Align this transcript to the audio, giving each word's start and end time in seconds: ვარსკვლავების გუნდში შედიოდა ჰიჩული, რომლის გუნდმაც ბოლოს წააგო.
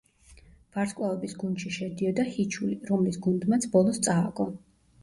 ვარსკვლავების 0.77 1.35
გუნდში 1.43 1.75
შედიოდა 1.77 2.27
ჰიჩული, 2.33 2.79
რომლის 2.91 3.25
გუნდმაც 3.29 3.71
ბოლოს 3.79 4.07
წააგო. 4.09 4.53